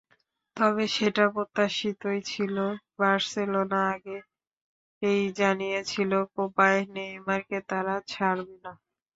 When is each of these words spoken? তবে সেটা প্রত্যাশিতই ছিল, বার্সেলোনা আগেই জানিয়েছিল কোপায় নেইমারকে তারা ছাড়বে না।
তবে 0.57 0.83
সেটা 0.95 1.23
প্রত্যাশিতই 1.33 2.19
ছিল, 2.25 2.55
বার্সেলোনা 2.99 3.79
আগেই 3.93 5.21
জানিয়েছিল 5.39 6.11
কোপায় 6.35 6.81
নেইমারকে 6.95 7.57
তারা 7.69 7.95
ছাড়বে 8.11 8.55
না। 8.65 8.73